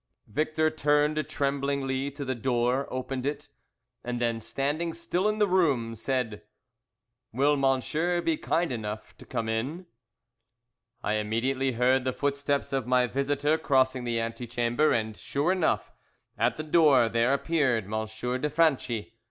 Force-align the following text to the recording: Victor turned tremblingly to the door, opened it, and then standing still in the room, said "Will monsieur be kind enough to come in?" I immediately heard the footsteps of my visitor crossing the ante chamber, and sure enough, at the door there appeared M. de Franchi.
Victor 0.25 0.71
turned 0.71 1.29
tremblingly 1.29 2.09
to 2.09 2.25
the 2.25 2.33
door, 2.33 2.87
opened 2.89 3.23
it, 3.23 3.49
and 4.03 4.19
then 4.19 4.39
standing 4.39 4.93
still 4.95 5.29
in 5.29 5.37
the 5.37 5.47
room, 5.47 5.93
said 5.93 6.41
"Will 7.31 7.55
monsieur 7.55 8.19
be 8.19 8.35
kind 8.35 8.71
enough 8.71 9.15
to 9.17 9.27
come 9.27 9.47
in?" 9.47 9.85
I 11.03 11.17
immediately 11.17 11.73
heard 11.73 12.03
the 12.03 12.13
footsteps 12.13 12.73
of 12.73 12.87
my 12.87 13.05
visitor 13.05 13.59
crossing 13.59 14.03
the 14.03 14.19
ante 14.19 14.47
chamber, 14.47 14.91
and 14.91 15.15
sure 15.15 15.51
enough, 15.51 15.91
at 16.35 16.57
the 16.57 16.63
door 16.63 17.07
there 17.07 17.31
appeared 17.31 17.85
M. 17.85 18.07
de 18.41 18.49
Franchi. 18.49 19.13